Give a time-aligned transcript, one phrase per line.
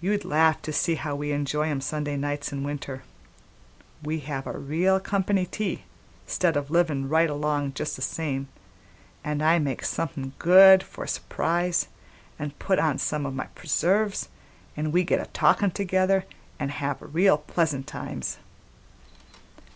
[0.00, 3.04] "You'd laugh to see how we enjoy 'em Sunday nights in winter:
[4.02, 5.84] we have a real company tea
[6.26, 8.48] 'stead o' livin' right along just the same,
[9.22, 11.86] an' I make somethin' good for a s'prise
[12.36, 14.28] an' put on some o' my preserves,
[14.76, 16.24] an' we get a'talkin' together
[16.58, 18.38] an' have real pleasant times."